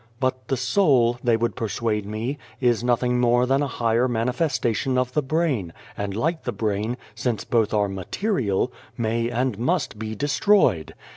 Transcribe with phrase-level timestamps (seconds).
[0.19, 4.97] But the soul, they would persuade me, is nothing more than a higher manifesta tion
[4.97, 10.15] of the brain, and, like the brain since both are material may and must be
[10.15, 10.93] des troyed.